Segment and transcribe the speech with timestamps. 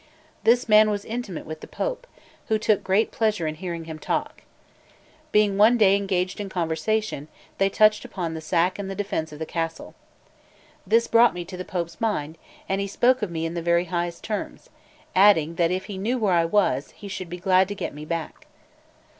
[0.43, 2.07] This man was intimate with the Pope,
[2.47, 4.41] who took great pleasure in hearing him talk.
[5.31, 7.27] Being one day engaged in conversation,
[7.59, 9.93] they touched upon the sack and the defence of the castle.
[10.87, 13.85] This brought me to the Pope's mind, and he spoke of me in the very
[13.93, 14.71] highest terms,
[15.15, 18.03] adding that if he knew where I was, he should be glad to get me
[18.03, 18.47] back.